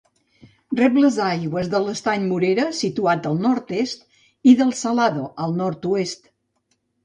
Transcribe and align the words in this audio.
Rep 0.77 0.95
les 1.03 1.19
aigües 1.25 1.69
de 1.73 1.81
l'Estany 1.83 2.25
Morera, 2.31 2.65
situat 2.79 3.29
al 3.33 3.37
nord-est, 3.45 4.03
i 4.53 4.57
del 4.65 4.75
Salado, 4.83 5.31
al 5.47 5.59
nord-oest. 5.65 6.31